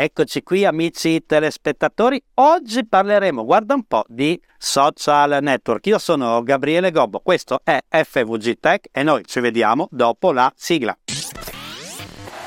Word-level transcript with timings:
Eccoci 0.00 0.44
qui 0.44 0.64
amici 0.64 1.24
telespettatori, 1.26 2.22
oggi 2.34 2.86
parleremo, 2.86 3.44
guarda 3.44 3.74
un 3.74 3.82
po', 3.82 4.04
di 4.06 4.40
social 4.56 5.42
network. 5.42 5.86
Io 5.86 5.98
sono 5.98 6.40
Gabriele 6.44 6.92
Gobbo, 6.92 7.18
questo 7.18 7.62
è 7.64 7.80
FVG 7.88 8.60
Tech 8.60 8.84
e 8.92 9.02
noi 9.02 9.24
ci 9.24 9.40
vediamo 9.40 9.88
dopo 9.90 10.30
la 10.30 10.52
sigla. 10.54 10.96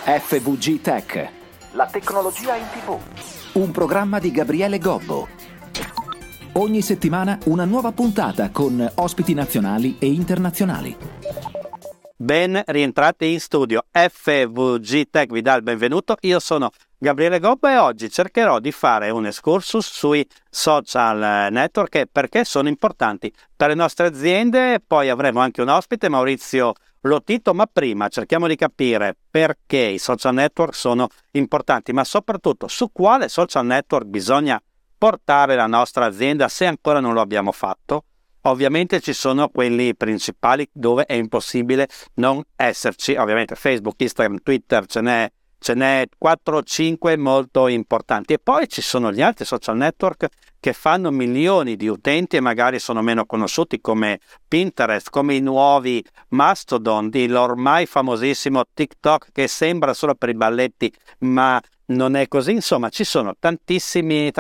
FVG 0.05 0.79
Tech, 0.79 1.29
la 1.73 1.87
tecnologia 1.87 2.55
in 2.55 2.67
tv. 2.71 2.97
Un 3.59 3.71
programma 3.71 4.19
di 4.19 4.31
Gabriele 4.31 4.77
Gobbo. 4.77 5.27
Ogni 6.53 6.81
settimana 6.81 7.37
una 7.47 7.65
nuova 7.65 7.91
puntata 7.91 8.49
con 8.51 8.89
ospiti 8.95 9.33
nazionali 9.33 9.97
e 9.99 10.05
internazionali. 10.05 10.95
Ben 12.21 12.61
rientrati 12.67 13.31
in 13.31 13.39
studio. 13.39 13.83
FVG 13.89 15.09
Tech 15.09 15.31
vi 15.31 15.41
dà 15.41 15.59
benvenuto. 15.59 16.17
Io 16.19 16.39
sono 16.39 16.69
Gabriele 16.95 17.39
Gobba 17.39 17.71
e 17.71 17.77
oggi 17.77 18.11
cercherò 18.11 18.59
di 18.59 18.71
fare 18.71 19.09
un 19.09 19.25
excursus 19.25 19.91
sui 19.91 20.23
social 20.47 21.51
network 21.51 22.05
perché 22.11 22.45
sono 22.45 22.67
importanti 22.67 23.33
per 23.55 23.69
le 23.69 23.73
nostre 23.73 24.05
aziende. 24.05 24.79
Poi 24.85 25.09
avremo 25.09 25.39
anche 25.39 25.63
un 25.63 25.69
ospite, 25.69 26.09
Maurizio 26.09 26.73
Lotito, 27.01 27.55
ma 27.55 27.65
prima 27.65 28.07
cerchiamo 28.07 28.45
di 28.45 28.55
capire 28.55 29.15
perché 29.31 29.79
i 29.79 29.97
social 29.97 30.35
network 30.35 30.75
sono 30.75 31.07
importanti, 31.31 31.91
ma 31.91 32.03
soprattutto 32.03 32.67
su 32.67 32.91
quale 32.91 33.29
social 33.29 33.65
network 33.65 34.05
bisogna 34.05 34.61
portare 34.95 35.55
la 35.55 35.65
nostra 35.65 36.05
azienda 36.05 36.47
se 36.49 36.67
ancora 36.67 36.99
non 36.99 37.13
lo 37.13 37.21
abbiamo 37.21 37.51
fatto. 37.51 38.03
Ovviamente 38.41 38.99
ci 39.01 39.13
sono 39.13 39.49
quelli 39.49 39.95
principali 39.95 40.67
dove 40.71 41.05
è 41.05 41.13
impossibile 41.13 41.87
non 42.15 42.41
esserci, 42.55 43.15
ovviamente 43.15 43.55
Facebook, 43.55 44.01
Instagram, 44.01 44.39
Twitter, 44.41 44.85
ce 44.85 45.01
n'è 45.01 45.31
ce 45.61 45.75
n'è 45.75 46.07
4 46.17 46.57
o 46.57 46.63
5 46.63 47.15
molto 47.17 47.67
importanti. 47.67 48.33
E 48.33 48.39
poi 48.39 48.67
ci 48.67 48.81
sono 48.81 49.11
gli 49.11 49.21
altri 49.21 49.45
social 49.45 49.77
network 49.77 50.27
che 50.59 50.73
fanno 50.73 51.11
milioni 51.11 51.75
di 51.75 51.87
utenti 51.87 52.35
e 52.35 52.39
magari 52.39 52.79
sono 52.79 53.03
meno 53.03 53.25
conosciuti 53.25 53.79
come 53.79 54.19
Pinterest, 54.47 55.11
come 55.11 55.35
i 55.35 55.39
nuovi 55.39 56.03
Mastodon, 56.29 57.11
l'ormai 57.11 57.85
famosissimo 57.85 58.63
TikTok 58.73 59.29
che 59.31 59.47
sembra 59.47 59.93
solo 59.93 60.15
per 60.15 60.29
i 60.29 60.35
balletti 60.35 60.91
ma 61.19 61.61
non 61.91 62.15
è 62.15 62.27
così, 62.27 62.51
insomma 62.51 62.89
ci 62.89 63.03
sono 63.03 63.35
tantissime 63.37 64.31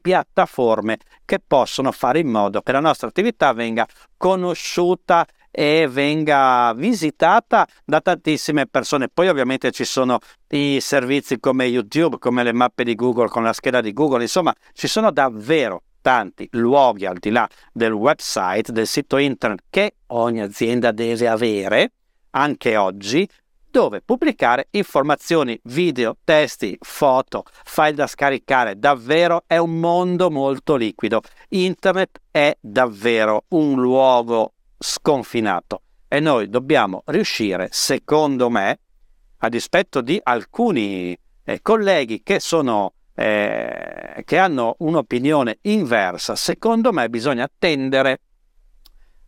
piattaforme 0.00 0.98
che 1.24 1.38
possono 1.44 1.92
fare 1.92 2.18
in 2.18 2.28
modo 2.28 2.60
che 2.60 2.72
la 2.72 2.80
nostra 2.80 3.08
attività 3.08 3.52
venga 3.52 3.86
conosciuta 4.16 5.26
e 5.50 5.88
venga 5.90 6.72
visitata 6.76 7.66
da 7.84 8.00
tantissime 8.00 8.66
persone. 8.66 9.08
Poi 9.08 9.28
ovviamente 9.28 9.70
ci 9.70 9.84
sono 9.84 10.18
i 10.48 10.78
servizi 10.80 11.40
come 11.40 11.64
YouTube, 11.64 12.18
come 12.18 12.42
le 12.42 12.52
mappe 12.52 12.84
di 12.84 12.94
Google 12.94 13.28
con 13.28 13.42
la 13.42 13.52
scheda 13.52 13.80
di 13.80 13.92
Google, 13.92 14.22
insomma 14.22 14.54
ci 14.72 14.86
sono 14.86 15.10
davvero 15.10 15.82
tanti 16.00 16.48
luoghi 16.52 17.06
al 17.06 17.18
di 17.18 17.30
là 17.30 17.48
del 17.72 17.92
website, 17.92 18.72
del 18.72 18.86
sito 18.86 19.16
internet 19.16 19.64
che 19.68 19.94
ogni 20.08 20.40
azienda 20.40 20.92
deve 20.92 21.28
avere 21.28 21.92
anche 22.30 22.76
oggi 22.76 23.28
dove 23.70 24.00
pubblicare 24.00 24.68
informazioni, 24.70 25.58
video, 25.64 26.16
testi, 26.24 26.76
foto, 26.80 27.44
file 27.64 27.94
da 27.94 28.06
scaricare. 28.06 28.78
Davvero 28.78 29.44
è 29.46 29.56
un 29.56 29.78
mondo 29.78 30.30
molto 30.30 30.76
liquido. 30.76 31.20
Internet 31.50 32.20
è 32.30 32.56
davvero 32.60 33.44
un 33.48 33.80
luogo 33.80 34.52
sconfinato 34.78 35.82
e 36.08 36.20
noi 36.20 36.48
dobbiamo 36.48 37.02
riuscire, 37.06 37.68
secondo 37.70 38.48
me, 38.48 38.80
a 39.38 39.48
dispetto 39.48 40.00
di 40.00 40.18
alcuni 40.22 41.16
eh, 41.44 41.60
colleghi 41.62 42.22
che 42.22 42.40
sono 42.40 42.94
eh, 43.14 44.22
che 44.24 44.38
hanno 44.38 44.76
un'opinione 44.78 45.58
inversa, 45.62 46.36
secondo 46.36 46.92
me 46.92 47.08
bisogna 47.08 47.50
tendere 47.58 48.20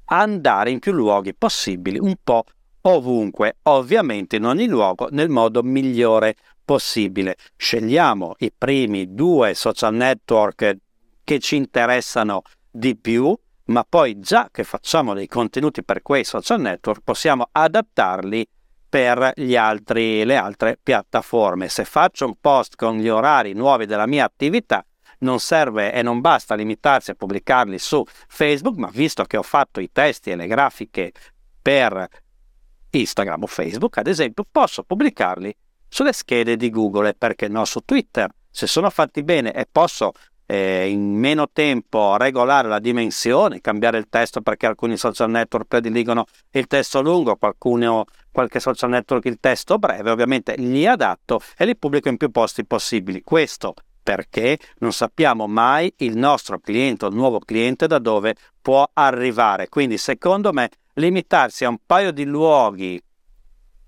a 0.04 0.20
andare 0.20 0.70
in 0.70 0.78
più 0.78 0.92
luoghi 0.92 1.34
possibili, 1.34 1.98
un 1.98 2.14
po' 2.22 2.44
ovunque, 2.82 3.56
ovviamente 3.62 4.36
in 4.36 4.44
ogni 4.44 4.66
luogo 4.66 5.08
nel 5.10 5.28
modo 5.28 5.62
migliore 5.62 6.36
possibile. 6.64 7.36
Scegliamo 7.56 8.34
i 8.38 8.52
primi 8.56 9.14
due 9.14 9.54
social 9.54 9.94
network 9.94 10.76
che 11.24 11.38
ci 11.38 11.56
interessano 11.56 12.42
di 12.70 12.96
più, 12.96 13.36
ma 13.64 13.84
poi 13.88 14.18
già 14.18 14.48
che 14.50 14.64
facciamo 14.64 15.14
dei 15.14 15.26
contenuti 15.26 15.82
per 15.84 16.02
quei 16.02 16.24
social 16.24 16.60
network 16.60 17.02
possiamo 17.02 17.48
adattarli 17.50 18.46
per 18.88 19.34
altri, 19.56 20.24
le 20.24 20.36
altre 20.36 20.78
piattaforme. 20.82 21.68
Se 21.68 21.84
faccio 21.84 22.26
un 22.26 22.34
post 22.40 22.74
con 22.74 22.98
gli 22.98 23.08
orari 23.08 23.52
nuovi 23.52 23.86
della 23.86 24.06
mia 24.06 24.24
attività, 24.24 24.84
non 25.18 25.38
serve 25.38 25.92
e 25.92 26.02
non 26.02 26.20
basta 26.20 26.54
limitarsi 26.54 27.12
a 27.12 27.14
pubblicarli 27.14 27.78
su 27.78 28.02
Facebook, 28.28 28.76
ma 28.76 28.88
visto 28.92 29.24
che 29.24 29.36
ho 29.36 29.42
fatto 29.42 29.78
i 29.80 29.90
testi 29.92 30.30
e 30.30 30.36
le 30.36 30.46
grafiche 30.46 31.12
per 31.62 32.08
Instagram 32.90 33.42
o 33.42 33.46
Facebook, 33.46 33.98
ad 33.98 34.06
esempio, 34.06 34.44
posso 34.50 34.82
pubblicarli 34.82 35.54
sulle 35.88 36.12
schede 36.12 36.56
di 36.56 36.70
Google 36.70 37.10
e 37.10 37.14
perché 37.14 37.48
no 37.48 37.64
su 37.64 37.80
Twitter. 37.84 38.30
Se 38.50 38.66
sono 38.66 38.90
fatti 38.90 39.22
bene 39.22 39.52
e 39.52 39.66
posso 39.70 40.12
eh, 40.46 40.88
in 40.88 41.14
meno 41.14 41.48
tempo 41.52 42.16
regolare 42.16 42.66
la 42.66 42.80
dimensione, 42.80 43.60
cambiare 43.60 43.98
il 43.98 44.08
testo 44.08 44.40
perché 44.40 44.66
alcuni 44.66 44.96
social 44.96 45.30
network 45.30 45.66
prediligono 45.66 46.24
il 46.50 46.66
testo 46.66 47.00
lungo, 47.00 47.36
qualcuno, 47.36 48.04
qualche 48.32 48.58
social 48.58 48.90
network 48.90 49.26
il 49.26 49.38
testo 49.38 49.78
breve, 49.78 50.10
ovviamente 50.10 50.56
li 50.56 50.86
adatto 50.86 51.40
e 51.56 51.64
li 51.66 51.76
pubblico 51.76 52.08
in 52.08 52.16
più 52.16 52.30
posti 52.32 52.66
possibili. 52.66 53.22
Questo 53.22 53.74
perché 54.02 54.58
non 54.78 54.92
sappiamo 54.92 55.46
mai 55.46 55.92
il 55.98 56.16
nostro 56.16 56.58
cliente 56.58 57.06
il 57.06 57.14
nuovo 57.14 57.38
cliente 57.38 57.86
da 57.86 58.00
dove 58.00 58.34
può 58.60 58.88
arrivare. 58.92 59.68
Quindi 59.68 59.98
secondo 59.98 60.52
me 60.52 60.70
limitarsi 60.94 61.64
a 61.64 61.68
un 61.68 61.78
paio 61.84 62.10
di 62.10 62.24
luoghi 62.24 63.02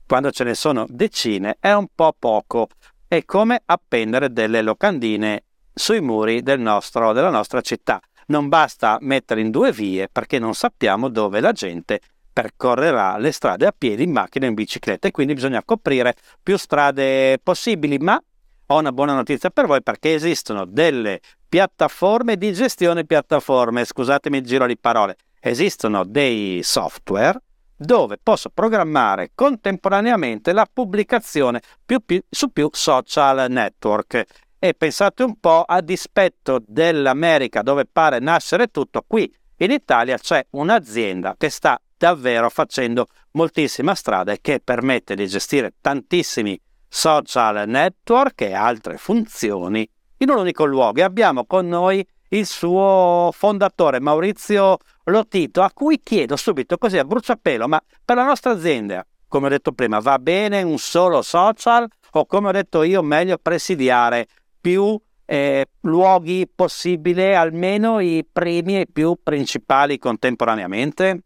quando 0.07 0.31
ce 0.31 0.45
ne 0.45 0.55
sono 0.55 0.85
decine 0.89 1.57
è 1.59 1.73
un 1.73 1.87
po' 1.95 2.15
poco. 2.19 2.69
È 3.09 3.25
come 3.25 3.63
appendere 3.65 4.31
delle 4.31 4.61
locandine 4.61 5.45
sui 5.73 6.03
muri 6.03 6.43
del 6.43 6.61
nostro, 6.61 7.13
della 7.13 7.31
nostra 7.31 7.63
città. 7.63 7.99
Non 8.27 8.49
basta 8.49 8.99
mettere 9.01 9.41
in 9.41 9.51
due 9.51 9.73
vie 9.73 10.09
perché 10.11 10.39
non 10.39 10.55
sappiamo 10.55 11.09
dove 11.09 11.41
la 11.41 11.53
gente 11.53 12.01
percorrerà 12.31 13.17
le 13.19 13.33
strade 13.33 13.67
a 13.67 13.75
piedi, 13.77 14.03
in 14.03 14.13
macchina, 14.13 14.47
in 14.47 14.55
bicicletta 14.55 15.09
e 15.09 15.11
quindi 15.11 15.35
bisogna 15.35 15.63
coprire 15.65 16.15
più 16.43 16.57
strade 16.57 17.39
possibili. 17.43 17.99
Ma 17.99 18.23
ho 18.67 18.79
una 18.79 18.93
buona 18.93 19.15
notizia 19.15 19.51
per 19.51 19.67
voi 19.67 19.83
perché 19.83 20.15
esistono 20.15 20.65
delle 20.67 21.21
piattaforme 21.49 22.37
di 22.37 22.53
gestione 22.53 23.05
piattaforme, 23.05 23.85
scusatemi 23.85 24.39
il 24.39 24.45
giro 24.45 24.67
di 24.67 24.79
parole, 24.79 25.17
esistono 25.43 26.05
dei 26.05 26.61
software 26.63 27.41
dove 27.75 28.17
posso 28.23 28.49
programmare 28.49 29.33
contemporaneamente 29.35 30.53
la 30.53 30.67
pubblicazione 30.73 31.61
più, 31.85 31.99
più, 32.05 32.23
su 32.31 32.53
più 32.53 32.69
social 32.71 33.51
network 33.51 34.25
e 34.59 34.75
pensate 34.75 35.25
un 35.25 35.41
po', 35.41 35.63
a 35.63 35.81
dispetto 35.81 36.63
dell'America 36.65 37.63
dove 37.63 37.85
pare 37.85 38.21
nascere 38.21 38.69
tutto, 38.69 39.03
qui 39.05 39.31
in 39.57 39.73
Italia 39.73 40.17
c'è 40.17 40.47
un'azienda 40.51 41.35
che 41.37 41.51
sta 41.51 41.81
davvero 41.97 42.49
facendo 42.49 43.09
moltissima 43.33 43.97
strada 43.97 44.31
e 44.31 44.39
che 44.41 44.61
permette 44.63 45.17
di 45.17 45.27
gestire 45.27 45.75
tantissimi 45.81 46.59
social 46.89 47.69
network 47.69 48.43
e 48.43 48.53
altre 48.55 48.99
funzioni 48.99 49.89
in 50.19 50.31
un 50.31 50.39
unico 50.39 50.65
luogo. 50.65 51.01
E 51.01 51.03
abbiamo 51.03 51.45
con 51.47 51.67
noi 51.67 52.07
il 52.33 52.47
suo 52.47 53.31
fondatore 53.33 54.01
Maurizio 54.01 54.79
Lotito, 55.05 55.63
a 55.63 55.71
cui 55.73 56.01
chiedo 56.01 56.37
subito 56.37 56.79
così 56.79 56.99
a 56.99 57.05
bruciapelo, 57.05 57.69
ma 57.69 57.83
per 58.05 58.17
la 58.17 58.25
nostra 58.25 58.53
azienda, 58.53 59.05
come 59.29 59.47
ho 59.47 59.51
detto 59.51 59.73
prima, 59.73 59.99
va 59.99 60.19
bene 60.19 60.63
un 60.63 60.79
solo 60.79 61.23
social 61.23 61.89
o 62.13 62.27
come 62.27 62.49
ho 62.49 62.53
detto 62.53 62.83
io, 62.83 63.03
meglio 63.03 63.39
presidiare 63.39 64.27
più 64.61 64.99
eh, 65.25 65.67
luoghi 65.81 66.49
possibile, 66.53 67.35
almeno 67.35 68.01
i 68.01 68.27
primi 68.31 68.81
e 68.81 68.87
più 68.91 69.19
principali 69.23 69.99
contemporaneamente? 69.99 71.21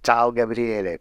Ciao 0.00 0.32
Gabriele, 0.32 1.00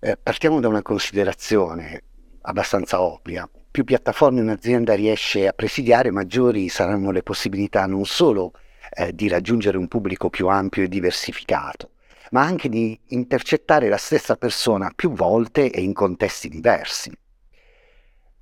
eh, 0.00 0.16
partiamo 0.20 0.60
da 0.60 0.68
una 0.68 0.82
considerazione 0.82 2.02
abbastanza 2.42 3.00
ovvia. 3.00 3.48
Più 3.78 3.86
piattaforme 3.86 4.40
un'azienda 4.40 4.94
riesce 4.94 5.46
a 5.46 5.52
presidiare, 5.52 6.10
maggiori 6.10 6.68
saranno 6.68 7.12
le 7.12 7.22
possibilità 7.22 7.86
non 7.86 8.06
solo 8.06 8.50
eh, 8.90 9.14
di 9.14 9.28
raggiungere 9.28 9.78
un 9.78 9.86
pubblico 9.86 10.30
più 10.30 10.48
ampio 10.48 10.82
e 10.82 10.88
diversificato, 10.88 11.90
ma 12.32 12.42
anche 12.42 12.68
di 12.68 12.98
intercettare 13.10 13.88
la 13.88 13.96
stessa 13.96 14.34
persona 14.34 14.90
più 14.92 15.12
volte 15.12 15.70
e 15.70 15.80
in 15.80 15.92
contesti 15.92 16.48
diversi. 16.48 17.12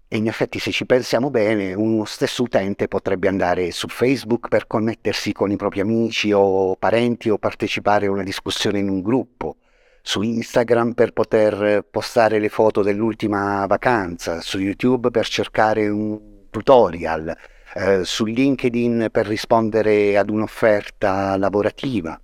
E 0.08 0.16
in 0.16 0.26
effetti 0.26 0.58
se 0.58 0.70
ci 0.70 0.86
pensiamo 0.86 1.28
bene, 1.28 1.74
uno 1.74 2.06
stesso 2.06 2.42
utente 2.42 2.88
potrebbe 2.88 3.28
andare 3.28 3.72
su 3.72 3.88
Facebook 3.88 4.48
per 4.48 4.66
connettersi 4.66 5.34
con 5.34 5.50
i 5.50 5.56
propri 5.56 5.80
amici 5.80 6.32
o 6.32 6.76
parenti 6.76 7.28
o 7.28 7.36
partecipare 7.36 8.06
a 8.06 8.10
una 8.10 8.22
discussione 8.22 8.78
in 8.78 8.88
un 8.88 9.02
gruppo, 9.02 9.56
su 10.06 10.22
Instagram 10.22 10.92
per 10.92 11.12
poter 11.12 11.84
postare 11.90 12.38
le 12.38 12.48
foto 12.48 12.84
dell'ultima 12.84 13.66
vacanza, 13.66 14.40
su 14.40 14.60
YouTube 14.60 15.10
per 15.10 15.26
cercare 15.26 15.88
un 15.88 16.46
tutorial, 16.48 17.36
eh, 17.74 18.04
su 18.04 18.24
LinkedIn 18.24 19.08
per 19.10 19.26
rispondere 19.26 20.16
ad 20.16 20.30
un'offerta 20.30 21.36
lavorativa, 21.36 22.20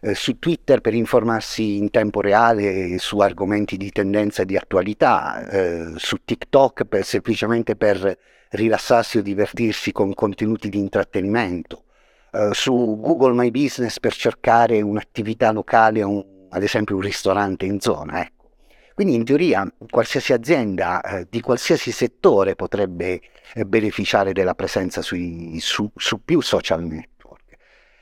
eh, 0.00 0.14
su 0.14 0.38
Twitter 0.38 0.80
per 0.80 0.94
informarsi 0.94 1.76
in 1.76 1.90
tempo 1.90 2.20
reale 2.20 2.98
su 2.98 3.18
argomenti 3.18 3.76
di 3.76 3.90
tendenza 3.90 4.42
e 4.42 4.46
di 4.46 4.56
attualità, 4.56 5.44
eh, 5.48 5.92
su 5.96 6.18
TikTok 6.24 6.84
per, 6.84 7.04
semplicemente 7.04 7.74
per 7.74 8.16
rilassarsi 8.50 9.18
o 9.18 9.22
divertirsi 9.22 9.90
con 9.90 10.14
contenuti 10.14 10.68
di 10.68 10.78
intrattenimento, 10.78 11.82
eh, 12.30 12.50
su 12.52 12.96
Google 13.00 13.34
My 13.34 13.50
Business 13.50 13.98
per 13.98 14.14
cercare 14.14 14.80
un'attività 14.82 15.50
locale, 15.50 16.00
un, 16.04 16.32
ad 16.54 16.62
esempio 16.62 16.96
un 16.96 17.02
ristorante 17.02 17.66
in 17.66 17.80
zona. 17.80 18.22
Ecco. 18.22 18.50
Quindi 18.94 19.14
in 19.14 19.24
teoria 19.24 19.66
qualsiasi 19.90 20.32
azienda 20.32 21.00
eh, 21.00 21.26
di 21.28 21.40
qualsiasi 21.40 21.90
settore 21.90 22.54
potrebbe 22.54 23.20
eh, 23.54 23.64
beneficiare 23.64 24.32
della 24.32 24.54
presenza 24.54 25.02
sui, 25.02 25.58
su, 25.58 25.90
su, 25.96 26.24
più 26.24 26.40
social 26.40 26.84
network, 26.84 27.56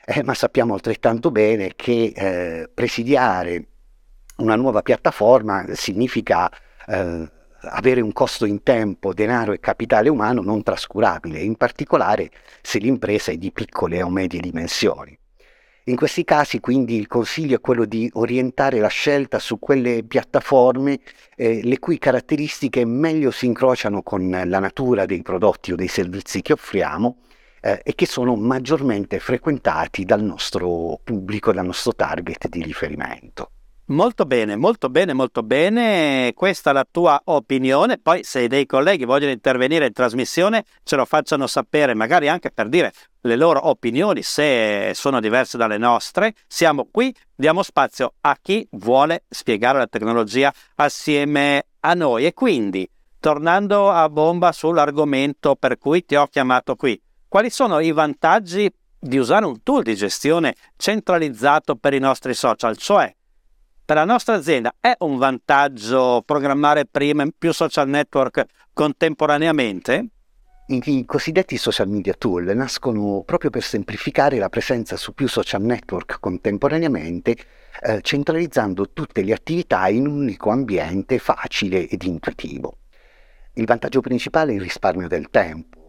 eh, 0.04 0.22
ma 0.22 0.34
sappiamo 0.34 0.74
altrettanto 0.74 1.30
bene 1.30 1.72
che 1.74 2.12
eh, 2.14 2.70
presidiare 2.72 3.68
una 4.36 4.54
nuova 4.54 4.82
piattaforma 4.82 5.64
significa 5.72 6.50
eh, 6.86 7.30
avere 7.62 8.02
un 8.02 8.12
costo 8.12 8.44
in 8.44 8.62
tempo, 8.62 9.14
denaro 9.14 9.52
e 9.52 9.60
capitale 9.60 10.10
umano 10.10 10.42
non 10.42 10.62
trascurabile, 10.62 11.40
in 11.40 11.56
particolare 11.56 12.30
se 12.60 12.78
l'impresa 12.78 13.30
è 13.32 13.36
di 13.36 13.50
piccole 13.50 14.02
o 14.02 14.10
medie 14.10 14.40
dimensioni. 14.40 15.18
In 15.86 15.96
questi 15.96 16.22
casi 16.22 16.60
quindi 16.60 16.96
il 16.96 17.08
consiglio 17.08 17.56
è 17.56 17.60
quello 17.60 17.84
di 17.84 18.08
orientare 18.14 18.78
la 18.78 18.88
scelta 18.88 19.40
su 19.40 19.58
quelle 19.58 20.04
piattaforme 20.04 21.00
eh, 21.34 21.60
le 21.64 21.78
cui 21.80 21.98
caratteristiche 21.98 22.84
meglio 22.84 23.32
si 23.32 23.46
incrociano 23.46 24.02
con 24.02 24.30
la 24.30 24.58
natura 24.60 25.06
dei 25.06 25.22
prodotti 25.22 25.72
o 25.72 25.76
dei 25.76 25.88
servizi 25.88 26.40
che 26.40 26.52
offriamo 26.52 27.18
eh, 27.60 27.80
e 27.82 27.94
che 27.96 28.06
sono 28.06 28.36
maggiormente 28.36 29.18
frequentati 29.18 30.04
dal 30.04 30.22
nostro 30.22 31.00
pubblico, 31.02 31.52
dal 31.52 31.66
nostro 31.66 31.94
target 31.96 32.48
di 32.48 32.62
riferimento. 32.62 33.50
Molto 33.92 34.24
bene, 34.24 34.56
molto 34.56 34.88
bene, 34.88 35.12
molto 35.12 35.42
bene. 35.42 36.32
Questa 36.34 36.70
è 36.70 36.72
la 36.72 36.86
tua 36.90 37.20
opinione. 37.24 37.98
Poi, 37.98 38.24
se 38.24 38.48
dei 38.48 38.64
colleghi 38.64 39.04
vogliono 39.04 39.32
intervenire 39.32 39.84
in 39.84 39.92
trasmissione, 39.92 40.64
ce 40.82 40.96
lo 40.96 41.04
facciano 41.04 41.46
sapere, 41.46 41.92
magari 41.92 42.26
anche 42.26 42.50
per 42.50 42.70
dire 42.70 42.90
le 43.20 43.36
loro 43.36 43.68
opinioni, 43.68 44.22
se 44.22 44.92
sono 44.94 45.20
diverse 45.20 45.58
dalle 45.58 45.76
nostre. 45.76 46.32
Siamo 46.46 46.88
qui, 46.90 47.14
diamo 47.34 47.62
spazio 47.62 48.14
a 48.22 48.34
chi 48.40 48.66
vuole 48.70 49.24
spiegare 49.28 49.76
la 49.76 49.86
tecnologia 49.86 50.50
assieme 50.76 51.66
a 51.80 51.92
noi. 51.92 52.24
E 52.24 52.32
quindi, 52.32 52.88
tornando 53.20 53.90
a 53.90 54.08
bomba 54.08 54.52
sull'argomento 54.52 55.54
per 55.54 55.76
cui 55.76 56.02
ti 56.06 56.16
ho 56.16 56.26
chiamato 56.28 56.76
qui, 56.76 56.98
quali 57.28 57.50
sono 57.50 57.78
i 57.78 57.92
vantaggi 57.92 58.72
di 58.98 59.18
usare 59.18 59.44
un 59.44 59.62
tool 59.62 59.82
di 59.82 59.94
gestione 59.94 60.54
centralizzato 60.78 61.76
per 61.76 61.92
i 61.92 61.98
nostri 61.98 62.32
social? 62.32 62.74
Cioè, 62.78 63.14
per 63.84 63.96
la 63.96 64.04
nostra 64.04 64.34
azienda 64.34 64.74
è 64.78 64.94
un 65.00 65.18
vantaggio 65.18 66.22
programmare 66.24 66.86
prima 66.86 67.26
più 67.36 67.52
social 67.52 67.88
network 67.88 68.44
contemporaneamente? 68.72 70.06
I 70.68 71.04
cosiddetti 71.04 71.56
social 71.56 71.88
media 71.88 72.14
tool 72.14 72.44
nascono 72.54 73.22
proprio 73.26 73.50
per 73.50 73.62
semplificare 73.62 74.38
la 74.38 74.48
presenza 74.48 74.96
su 74.96 75.12
più 75.12 75.28
social 75.28 75.62
network 75.62 76.18
contemporaneamente, 76.20 77.36
eh, 77.82 78.00
centralizzando 78.00 78.92
tutte 78.92 79.22
le 79.22 79.32
attività 79.32 79.88
in 79.88 80.06
un 80.06 80.20
unico 80.20 80.50
ambiente 80.50 81.18
facile 81.18 81.88
ed 81.88 82.04
intuitivo. 82.04 82.78
Il 83.54 83.66
vantaggio 83.66 84.00
principale 84.00 84.52
è 84.52 84.54
il 84.54 84.62
risparmio 84.62 85.08
del 85.08 85.28
tempo 85.28 85.81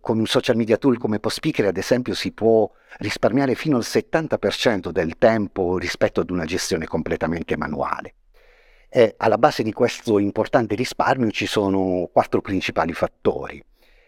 con 0.00 0.18
un 0.18 0.26
social 0.26 0.56
media 0.56 0.76
tool 0.76 0.98
come 0.98 1.18
PostSpeaker, 1.20 1.66
ad 1.66 1.76
esempio, 1.76 2.14
si 2.14 2.32
può 2.32 2.70
risparmiare 2.98 3.54
fino 3.54 3.76
al 3.76 3.82
70% 3.84 4.90
del 4.90 5.18
tempo 5.18 5.78
rispetto 5.78 6.20
ad 6.20 6.30
una 6.30 6.44
gestione 6.44 6.86
completamente 6.86 7.56
manuale. 7.56 8.14
E 8.88 9.14
alla 9.18 9.38
base 9.38 9.62
di 9.62 9.72
questo 9.72 10.18
importante 10.18 10.74
risparmio 10.74 11.30
ci 11.30 11.46
sono 11.46 12.08
quattro 12.12 12.40
principali 12.40 12.92
fattori. 12.94 13.62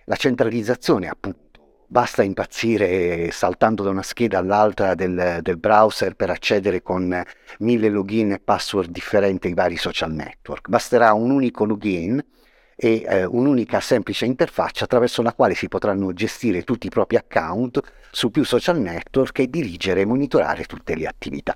La 0.04 0.16
centralizzazione, 0.16 1.08
appunto, 1.08 1.38
basta 1.86 2.22
impazzire 2.22 3.30
saltando 3.32 3.82
da 3.82 3.90
una 3.90 4.02
scheda 4.02 4.38
all'altra 4.38 4.94
del, 4.94 5.40
del, 5.42 5.58
browser 5.58 6.14
per 6.14 6.30
accedere 6.30 6.82
con 6.82 7.22
mille 7.58 7.88
login 7.88 8.32
e 8.32 8.38
password 8.38 8.90
differenti 8.90 9.48
ai 9.48 9.54
vari 9.54 9.76
social 9.76 10.12
network. 10.12 10.68
Basterà 10.68 11.12
un 11.12 11.30
unico 11.30 11.64
login 11.64 12.24
e 12.82 13.04
eh, 13.06 13.24
un'unica 13.26 13.78
semplice 13.78 14.24
interfaccia 14.24 14.84
attraverso 14.84 15.20
la 15.20 15.34
quale 15.34 15.54
si 15.54 15.68
potranno 15.68 16.14
gestire 16.14 16.64
tutti 16.64 16.86
i 16.86 16.90
propri 16.90 17.16
account 17.16 17.78
su 18.10 18.30
più 18.30 18.42
social 18.42 18.80
network 18.80 19.40
e 19.40 19.50
dirigere 19.50 20.00
e 20.00 20.06
monitorare 20.06 20.64
tutte 20.64 20.96
le 20.96 21.06
attività. 21.06 21.54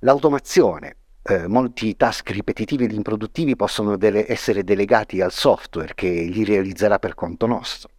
L'automazione. 0.00 0.96
Eh, 1.24 1.46
molti 1.46 1.96
task 1.96 2.30
ripetitivi 2.30 2.82
ed 2.82 2.90
improduttivi 2.90 3.54
possono 3.54 3.96
dele- 3.96 4.28
essere 4.28 4.64
delegati 4.64 5.20
al 5.20 5.30
software 5.30 5.92
che 5.94 6.08
li 6.08 6.42
realizzerà 6.44 6.98
per 6.98 7.14
conto 7.14 7.46
nostro. 7.46 7.90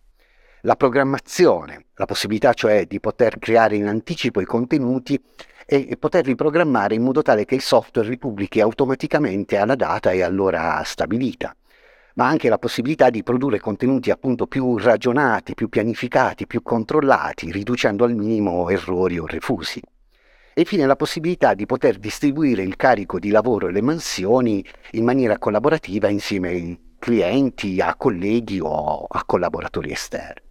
La 0.64 0.76
programmazione, 0.76 1.86
la 1.96 2.04
possibilità 2.04 2.52
cioè 2.52 2.86
di 2.86 3.00
poter 3.00 3.40
creare 3.40 3.78
in 3.78 3.88
anticipo 3.88 4.42
i 4.42 4.46
contenuti 4.46 5.18
e, 5.66 5.96
poterli 5.98 6.36
programmare 6.36 6.96
in 6.96 7.04
modo 7.04 7.22
tale 7.22 7.46
che 7.46 7.56
il 7.56 7.62
software 7.62 8.10
li 8.10 8.18
pubblichi 8.18 8.60
automaticamente 8.60 9.56
alla 9.56 9.76
data 9.76 10.12
e 10.12 10.22
all'ora 10.22 10.82
stabilita 10.84 11.56
ma 12.16 12.28
anche 12.28 12.50
la 12.50 12.58
possibilità 12.58 13.10
di 13.10 13.24
produrre 13.24 13.60
contenuti 13.60 14.12
appunto 14.12 14.48
più 14.48 14.78
ragionati, 14.78 15.56
più 15.56 15.70
pianificati, 15.70 16.48
più 16.48 16.62
controllati, 16.62 17.52
riducendo 17.52 18.04
al 18.04 18.16
minimo 18.16 18.70
errori 18.70 19.18
o 19.18 19.26
refusi. 19.26 19.82
E 20.56 20.62
infine 20.62 20.86
la 20.86 20.96
possibilità 20.96 21.56
di 21.56 21.66
poter 21.66 21.98
distribuire 21.98 22.62
il 22.62 22.76
carico 22.76 23.18
di 23.18 23.30
lavoro 23.30 23.68
e 23.68 23.72
le 23.72 23.82
mansioni 23.82 24.64
in 24.92 25.04
maniera 25.04 25.40
collaborativa 25.40 26.10
insieme 26.10 26.50
ai 26.50 26.92
clienti, 27.00 27.82
a 27.82 27.96
colleghi 27.96 28.60
o 28.62 29.06
a 29.10 29.24
collaboratori 29.26 29.92
esterni. 29.92 30.43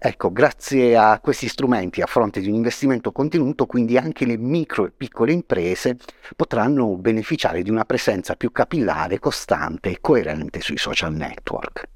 Ecco, 0.00 0.30
grazie 0.30 0.96
a 0.96 1.18
questi 1.18 1.48
strumenti 1.48 2.00
a 2.00 2.06
fronte 2.06 2.38
di 2.40 2.48
un 2.48 2.54
investimento 2.54 3.10
contenuto, 3.10 3.66
quindi 3.66 3.98
anche 3.98 4.26
le 4.26 4.36
micro 4.36 4.86
e 4.86 4.92
piccole 4.92 5.32
imprese 5.32 5.96
potranno 6.36 6.96
beneficiare 6.96 7.62
di 7.62 7.70
una 7.70 7.84
presenza 7.84 8.36
più 8.36 8.52
capillare, 8.52 9.18
costante 9.18 9.90
e 9.90 9.98
coerente 10.00 10.60
sui 10.60 10.76
social 10.76 11.12
network. 11.14 11.88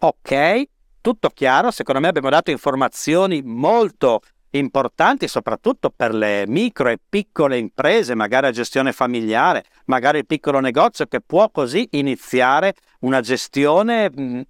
Ok, 0.00 0.62
tutto 1.00 1.30
chiaro, 1.30 1.70
secondo 1.70 2.02
me 2.02 2.08
abbiamo 2.08 2.28
dato 2.28 2.50
informazioni 2.50 3.40
molto 3.42 4.20
importanti 4.50 5.26
soprattutto 5.26 5.88
per 5.88 6.12
le 6.12 6.44
micro 6.46 6.90
e 6.90 6.98
piccole 7.08 7.56
imprese, 7.56 8.14
magari 8.14 8.48
a 8.48 8.50
gestione 8.50 8.92
familiare, 8.92 9.64
magari 9.86 10.18
il 10.18 10.26
piccolo 10.26 10.60
negozio 10.60 11.06
che 11.06 11.22
può 11.22 11.50
così 11.50 11.88
iniziare 11.92 12.74
una 13.00 13.22
gestione 13.22 14.10
mh, 14.10 14.42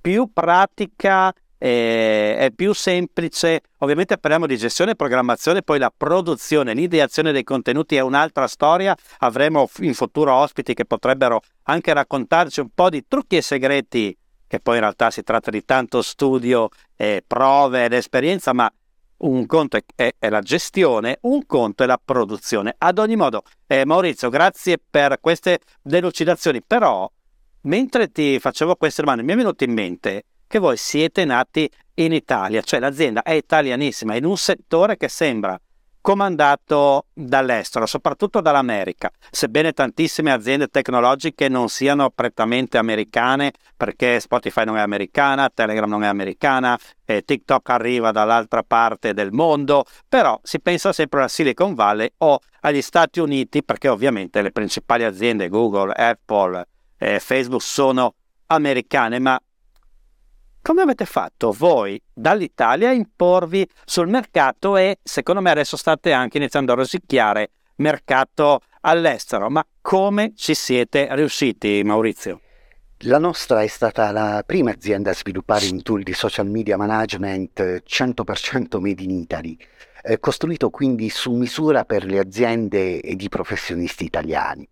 più 0.00 0.30
pratica 0.32 1.30
e 1.58 2.36
è 2.36 2.50
più 2.54 2.72
semplice. 2.72 3.60
Ovviamente 3.78 4.18
parliamo 4.18 4.46
di 4.46 4.56
gestione 4.56 4.92
e 4.92 4.96
programmazione, 4.96 5.62
poi 5.62 5.78
la 5.78 5.92
produzione, 5.96 6.74
l'ideazione 6.74 7.32
dei 7.32 7.44
contenuti 7.44 7.96
è 7.96 8.00
un'altra 8.00 8.46
storia. 8.46 8.96
Avremo 9.18 9.68
in 9.80 9.94
futuro 9.94 10.34
ospiti 10.34 10.74
che 10.74 10.84
potrebbero 10.84 11.40
anche 11.64 11.92
raccontarci 11.92 12.60
un 12.60 12.68
po' 12.74 12.88
di 12.88 13.04
trucchi 13.06 13.36
e 13.36 13.42
segreti, 13.42 14.16
che 14.46 14.60
poi 14.60 14.74
in 14.74 14.80
realtà 14.80 15.10
si 15.10 15.22
tratta 15.22 15.50
di 15.50 15.64
tanto 15.64 16.02
studio, 16.02 16.68
e 16.94 17.22
prove 17.26 17.84
ed 17.84 17.92
esperienza, 17.92 18.52
ma 18.52 18.70
un 19.18 19.46
conto 19.46 19.78
è, 19.78 19.84
è, 19.94 20.14
è, 20.18 20.28
la 20.28 20.40
gestione, 20.40 21.18
un 21.22 21.46
conto 21.46 21.82
è 21.82 21.86
la 21.86 22.00
produzione. 22.02 22.74
Ad 22.76 22.98
ogni 22.98 23.16
modo, 23.16 23.42
eh, 23.66 23.84
Maurizio, 23.84 24.28
grazie 24.28 24.78
per 24.78 25.18
queste 25.20 25.60
delucidazioni, 25.82 26.62
però 26.62 27.10
mentre 27.62 28.12
ti 28.12 28.38
facevo 28.38 28.76
queste 28.76 29.02
domande 29.02 29.24
mi 29.24 29.32
è 29.32 29.36
venuto 29.36 29.64
in 29.64 29.72
mente 29.72 30.24
che 30.46 30.58
voi 30.58 30.76
siete 30.76 31.24
nati 31.24 31.70
in 31.94 32.12
Italia, 32.12 32.62
cioè 32.62 32.80
l'azienda 32.80 33.22
è 33.22 33.32
italianissima 33.32 34.14
in 34.14 34.24
un 34.24 34.36
settore 34.36 34.96
che 34.96 35.08
sembra 35.08 35.58
comandato 36.06 37.06
dall'estero, 37.12 37.84
soprattutto 37.84 38.40
dall'America, 38.40 39.10
sebbene 39.28 39.72
tantissime 39.72 40.30
aziende 40.30 40.68
tecnologiche 40.68 41.48
non 41.48 41.68
siano 41.68 42.10
prettamente 42.10 42.78
americane, 42.78 43.50
perché 43.76 44.20
Spotify 44.20 44.64
non 44.64 44.76
è 44.76 44.80
americana, 44.82 45.50
Telegram 45.52 45.90
non 45.90 46.04
è 46.04 46.06
americana, 46.06 46.78
eh, 47.04 47.22
TikTok 47.22 47.70
arriva 47.70 48.12
dall'altra 48.12 48.62
parte 48.62 49.14
del 49.14 49.32
mondo, 49.32 49.84
però 50.08 50.38
si 50.44 50.60
pensa 50.60 50.92
sempre 50.92 51.18
alla 51.18 51.28
Silicon 51.28 51.74
Valley 51.74 52.08
o 52.18 52.38
agli 52.60 52.82
Stati 52.82 53.18
Uniti, 53.18 53.64
perché 53.64 53.88
ovviamente 53.88 54.42
le 54.42 54.52
principali 54.52 55.02
aziende 55.02 55.48
Google, 55.48 55.92
Apple, 55.92 56.68
eh, 56.98 57.18
Facebook 57.18 57.62
sono 57.62 58.14
americane, 58.46 59.18
ma 59.18 59.40
come 60.66 60.82
avete 60.82 61.04
fatto 61.04 61.52
voi 61.52 62.02
dall'Italia 62.12 62.88
a 62.88 62.92
imporvi 62.92 63.68
sul 63.84 64.08
mercato 64.08 64.76
e 64.76 64.98
secondo 65.00 65.40
me 65.40 65.50
adesso 65.50 65.76
state 65.76 66.10
anche 66.10 66.38
iniziando 66.38 66.72
a 66.72 66.74
rosicchiare 66.74 67.50
mercato 67.76 68.62
all'estero, 68.80 69.48
ma 69.48 69.64
come 69.80 70.32
ci 70.34 70.54
siete 70.54 71.06
riusciti 71.12 71.82
Maurizio? 71.84 72.40
La 73.04 73.18
nostra 73.18 73.62
è 73.62 73.68
stata 73.68 74.10
la 74.10 74.42
prima 74.44 74.72
azienda 74.72 75.10
a 75.10 75.14
sviluppare 75.14 75.68
un 75.68 75.82
tool 75.82 76.02
di 76.02 76.14
social 76.14 76.48
media 76.48 76.76
management 76.76 77.84
100% 77.86 78.80
made 78.80 79.02
in 79.04 79.10
Italy, 79.10 79.56
eh, 80.02 80.18
costruito 80.18 80.70
quindi 80.70 81.10
su 81.10 81.32
misura 81.32 81.84
per 81.84 82.04
le 82.04 82.18
aziende 82.18 83.00
ed 83.00 83.22
i 83.22 83.28
professionisti 83.28 84.04
italiani. 84.04 84.68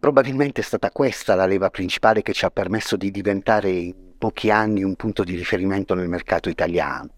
Probabilmente 0.00 0.62
è 0.62 0.64
stata 0.64 0.90
questa 0.90 1.36
la 1.36 1.46
leva 1.46 1.70
principale 1.70 2.22
che 2.22 2.32
ci 2.32 2.44
ha 2.44 2.50
permesso 2.50 2.96
di 2.96 3.12
diventare 3.12 3.94
pochi 4.24 4.50
anni 4.50 4.82
un 4.82 4.94
punto 4.94 5.22
di 5.22 5.36
riferimento 5.36 5.94
nel 5.94 6.08
mercato 6.08 6.48
italiano, 6.48 7.10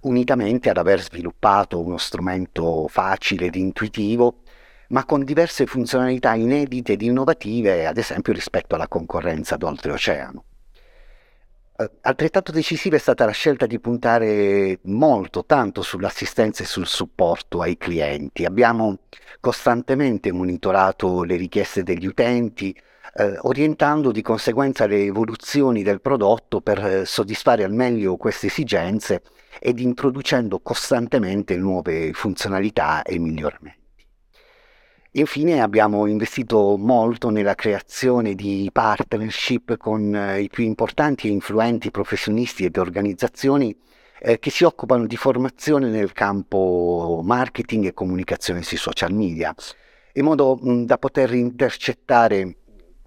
unitamente 0.00 0.70
ad 0.70 0.78
aver 0.78 1.02
sviluppato 1.02 1.78
uno 1.78 1.98
strumento 1.98 2.88
facile 2.88 3.46
ed 3.46 3.54
intuitivo, 3.54 4.38
ma 4.88 5.04
con 5.04 5.24
diverse 5.24 5.66
funzionalità 5.66 6.32
inedite 6.32 6.92
ed 6.92 7.02
innovative, 7.02 7.86
ad 7.86 7.98
esempio 7.98 8.32
rispetto 8.32 8.74
alla 8.74 8.88
concorrenza 8.88 9.58
d'oltreoceano. 9.58 10.44
Eh, 11.76 11.90
altrettanto 12.00 12.50
decisiva 12.50 12.96
è 12.96 12.98
stata 12.98 13.26
la 13.26 13.32
scelta 13.32 13.66
di 13.66 13.78
puntare 13.78 14.78
molto, 14.84 15.44
tanto 15.44 15.82
sull'assistenza 15.82 16.62
e 16.62 16.66
sul 16.66 16.86
supporto 16.86 17.60
ai 17.60 17.76
clienti. 17.76 18.46
Abbiamo 18.46 19.00
costantemente 19.38 20.32
monitorato 20.32 21.24
le 21.24 21.36
richieste 21.36 21.82
degli 21.82 22.06
utenti, 22.06 22.74
eh, 23.18 23.36
orientando 23.42 24.12
di 24.12 24.22
conseguenza 24.22 24.86
le 24.86 25.02
evoluzioni 25.04 25.82
del 25.82 26.00
prodotto 26.00 26.60
per 26.60 26.78
eh, 26.78 27.04
soddisfare 27.04 27.64
al 27.64 27.72
meglio 27.72 28.16
queste 28.16 28.46
esigenze 28.46 29.22
ed 29.58 29.80
introducendo 29.80 30.60
costantemente 30.60 31.56
nuove 31.56 32.12
funzionalità 32.12 33.02
e 33.02 33.18
miglioramenti. 33.18 33.76
Infine 35.12 35.60
abbiamo 35.60 36.06
investito 36.06 36.76
molto 36.76 37.30
nella 37.30 37.56
creazione 37.56 38.34
di 38.34 38.70
partnership 38.72 39.76
con 39.76 40.14
eh, 40.14 40.42
i 40.42 40.48
più 40.48 40.62
importanti 40.62 41.26
e 41.26 41.32
influenti 41.32 41.90
professionisti 41.90 42.64
ed 42.64 42.76
organizzazioni 42.76 43.76
eh, 44.20 44.38
che 44.38 44.50
si 44.50 44.62
occupano 44.62 45.06
di 45.06 45.16
formazione 45.16 45.88
nel 45.88 46.12
campo 46.12 47.20
marketing 47.24 47.86
e 47.86 47.94
comunicazione 47.94 48.62
sui 48.62 48.76
social 48.76 49.12
media, 49.12 49.52
in 50.12 50.24
modo 50.24 50.58
da 50.62 50.98
poter 50.98 51.34
intercettare, 51.34 52.58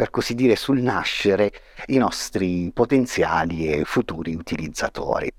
per 0.01 0.09
così 0.09 0.33
dire, 0.33 0.55
sul 0.55 0.81
nascere 0.81 1.51
i 1.89 1.97
nostri 1.97 2.71
potenziali 2.73 3.67
e 3.67 3.83
futuri 3.85 4.33
utilizzatori. 4.33 5.31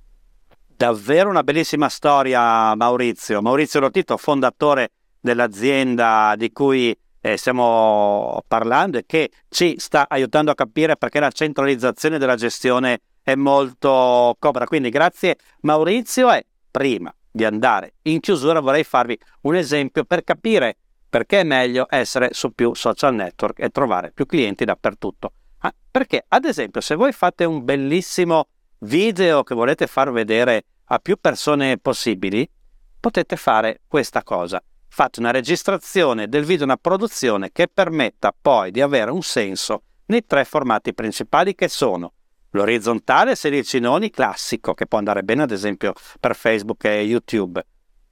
Davvero 0.68 1.28
una 1.30 1.42
bellissima 1.42 1.88
storia, 1.88 2.72
Maurizio. 2.76 3.42
Maurizio 3.42 3.80
Lotito, 3.80 4.16
fondatore 4.16 4.90
dell'azienda 5.18 6.34
di 6.36 6.52
cui 6.52 6.96
eh, 7.20 7.36
stiamo 7.36 8.40
parlando 8.46 8.98
e 8.98 9.04
che 9.04 9.32
ci 9.48 9.74
sta 9.78 10.06
aiutando 10.08 10.52
a 10.52 10.54
capire 10.54 10.96
perché 10.96 11.18
la 11.18 11.32
centralizzazione 11.32 12.18
della 12.18 12.36
gestione 12.36 13.00
è 13.20 13.34
molto 13.34 14.36
cobra. 14.38 14.68
Quindi 14.68 14.90
grazie 14.90 15.38
Maurizio 15.62 16.32
e 16.32 16.46
prima 16.70 17.12
di 17.28 17.44
andare 17.44 17.94
in 18.02 18.20
chiusura 18.20 18.60
vorrei 18.60 18.84
farvi 18.84 19.18
un 19.40 19.56
esempio 19.56 20.04
per 20.04 20.22
capire 20.22 20.76
perché 21.12 21.40
è 21.40 21.44
meglio 21.44 21.86
essere 21.90 22.30
su 22.32 22.54
più 22.54 22.72
social 22.72 23.14
network 23.14 23.60
e 23.60 23.68
trovare 23.68 24.12
più 24.12 24.24
clienti 24.24 24.64
dappertutto. 24.64 25.32
Ah, 25.58 25.74
perché 25.90 26.24
ad 26.26 26.46
esempio 26.46 26.80
se 26.80 26.94
voi 26.94 27.12
fate 27.12 27.44
un 27.44 27.66
bellissimo 27.66 28.48
video 28.78 29.42
che 29.42 29.54
volete 29.54 29.86
far 29.86 30.10
vedere 30.10 30.64
a 30.84 30.98
più 31.00 31.18
persone 31.20 31.76
possibili, 31.76 32.48
potete 32.98 33.36
fare 33.36 33.82
questa 33.86 34.22
cosa 34.22 34.62
fate 34.88 35.20
una 35.20 35.32
registrazione 35.32 36.28
del 36.28 36.44
video, 36.44 36.64
una 36.64 36.78
produzione 36.78 37.52
che 37.52 37.68
permetta 37.68 38.34
poi 38.38 38.70
di 38.70 38.80
avere 38.80 39.10
un 39.10 39.20
senso 39.20 39.82
nei 40.06 40.24
tre 40.24 40.46
formati 40.46 40.94
principali 40.94 41.54
che 41.54 41.68
sono 41.68 42.14
l'orizzontale 42.52 43.34
16 43.34 43.80
noni 43.80 44.08
classico, 44.08 44.72
che 44.72 44.86
può 44.86 44.96
andare 44.96 45.22
bene 45.22 45.42
ad 45.42 45.50
esempio 45.50 45.92
per 46.18 46.34
Facebook 46.34 46.84
e 46.84 47.02
YouTube. 47.02 47.62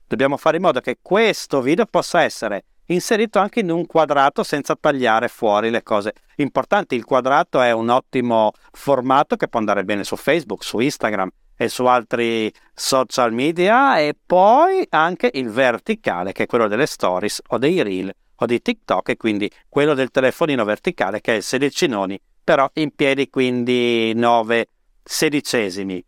Dobbiamo 0.07 0.37
fare 0.37 0.57
in 0.57 0.65
modo 0.65 0.81
che 0.81 0.99
questo 1.01 1.63
video 1.63 1.87
possa 1.87 2.23
essere 2.23 2.65
inserito 2.93 3.39
anche 3.39 3.61
in 3.61 3.71
un 3.71 3.87
quadrato 3.87 4.43
senza 4.43 4.77
tagliare 4.79 5.29
fuori 5.29 5.71
le 5.71 5.83
cose 5.83 6.13
importanti. 6.37 6.95
Il 6.95 7.05
quadrato 7.05 7.61
è 7.61 7.73
un 7.73 7.89
ottimo 7.89 8.53
formato 8.73 9.37
che 9.37 9.49
può 9.49 9.59
andare 9.59 9.85
bene 9.85 10.05
su 10.05 10.17
Facebook, 10.17 10.63
su 10.65 10.79
Instagram, 10.79 11.31
e 11.61 11.69
su 11.69 11.85
altri 11.85 12.51
social 12.73 13.35
media 13.35 13.99
e 13.99 14.17
poi 14.25 14.87
anche 14.89 15.31
il 15.35 15.51
verticale 15.51 16.33
che 16.33 16.45
è 16.45 16.47
quello 16.47 16.69
delle 16.69 16.87
stories 16.87 17.43
o 17.49 17.59
dei 17.59 17.83
reel 17.83 18.11
o 18.37 18.47
di 18.47 18.63
TikTok 18.63 19.11
e 19.11 19.17
quindi 19.19 19.51
quello 19.69 19.93
del 19.93 20.11
telefonino 20.11 20.65
verticale 20.65 21.21
che 21.21 21.35
è 21.35 21.37
il 21.37 21.43
sedicinoni 21.43 22.19
però 22.43 22.67
in 22.75 22.95
piedi 22.95 23.29
quindi 23.29 24.15
9 24.15 24.69
sedicesimi. 25.05 26.03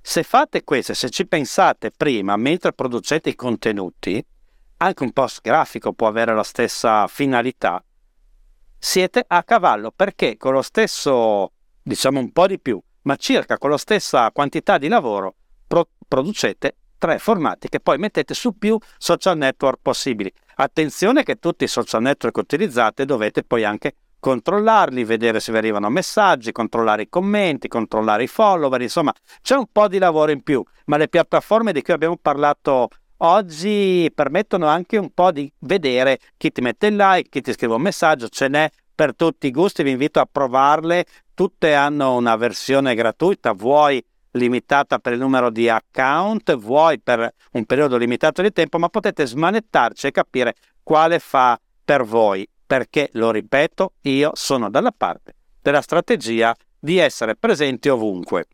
Se 0.00 0.22
fate 0.22 0.64
questo, 0.64 0.94
se 0.94 1.10
ci 1.10 1.26
pensate 1.26 1.90
prima 1.90 2.36
mentre 2.36 2.72
producete 2.72 3.28
i 3.28 3.34
contenuti, 3.34 4.24
anche 4.78 5.02
un 5.02 5.12
post 5.12 5.40
grafico 5.42 5.92
può 5.92 6.08
avere 6.08 6.34
la 6.34 6.42
stessa 6.42 7.06
finalità, 7.06 7.82
siete 8.78 9.24
a 9.26 9.42
cavallo 9.42 9.92
perché 9.94 10.36
con 10.36 10.52
lo 10.52 10.62
stesso, 10.62 11.52
diciamo 11.82 12.20
un 12.20 12.32
po' 12.32 12.46
di 12.46 12.60
più, 12.60 12.80
ma 13.02 13.16
circa 13.16 13.58
con 13.58 13.70
la 13.70 13.78
stessa 13.78 14.30
quantità 14.30 14.78
di 14.78 14.88
lavoro 14.88 15.34
pro- 15.66 15.88
producete 16.06 16.76
tre 16.98 17.18
formati 17.18 17.68
che 17.68 17.80
poi 17.80 17.98
mettete 17.98 18.34
su 18.34 18.56
più 18.56 18.78
social 18.98 19.36
network 19.36 19.78
possibili. 19.82 20.32
Attenzione 20.56 21.22
che 21.22 21.36
tutti 21.36 21.64
i 21.64 21.68
social 21.68 22.02
network 22.02 22.34
che 22.34 22.40
utilizzate 22.40 23.04
dovete 23.04 23.42
poi 23.42 23.64
anche 23.64 23.96
controllarli, 24.20 25.04
vedere 25.04 25.40
se 25.40 25.52
vi 25.52 25.58
arrivano 25.58 25.90
messaggi, 25.90 26.52
controllare 26.52 27.02
i 27.02 27.08
commenti, 27.10 27.68
controllare 27.68 28.22
i 28.22 28.26
follower, 28.26 28.80
insomma 28.80 29.12
c'è 29.42 29.54
un 29.54 29.66
po' 29.70 29.88
di 29.88 29.98
lavoro 29.98 30.30
in 30.30 30.42
più, 30.42 30.62
ma 30.86 30.96
le 30.96 31.08
piattaforme 31.08 31.72
di 31.72 31.82
cui 31.82 31.92
abbiamo 31.92 32.16
parlato 32.16 32.88
oggi 33.24 34.10
permettono 34.14 34.66
anche 34.66 34.96
un 34.96 35.10
po' 35.10 35.32
di 35.32 35.50
vedere 35.60 36.18
chi 36.36 36.50
ti 36.50 36.60
mette 36.60 36.88
il 36.88 36.96
like, 36.96 37.28
chi 37.28 37.40
ti 37.40 37.52
scrive 37.52 37.74
un 37.74 37.82
messaggio, 37.82 38.28
ce 38.28 38.48
n'è 38.48 38.70
per 38.94 39.14
tutti 39.16 39.46
i 39.46 39.50
gusti, 39.50 39.82
vi 39.82 39.90
invito 39.90 40.20
a 40.20 40.28
provarle, 40.30 41.06
tutte 41.34 41.74
hanno 41.74 42.14
una 42.16 42.36
versione 42.36 42.94
gratuita, 42.94 43.52
vuoi 43.52 44.04
limitata 44.32 44.98
per 44.98 45.12
il 45.12 45.18
numero 45.18 45.50
di 45.50 45.68
account, 45.68 46.54
vuoi 46.56 47.00
per 47.00 47.32
un 47.52 47.64
periodo 47.64 47.96
limitato 47.96 48.42
di 48.42 48.52
tempo, 48.52 48.78
ma 48.78 48.88
potete 48.88 49.26
smanettarci 49.26 50.06
e 50.06 50.10
capire 50.10 50.54
quale 50.82 51.18
fa 51.18 51.58
per 51.84 52.04
voi, 52.04 52.48
perché, 52.66 53.08
lo 53.12 53.30
ripeto, 53.30 53.94
io 54.02 54.30
sono 54.34 54.70
dalla 54.70 54.92
parte 54.96 55.34
della 55.60 55.80
strategia 55.80 56.54
di 56.78 56.98
essere 56.98 57.36
presenti 57.36 57.88
ovunque, 57.88 58.46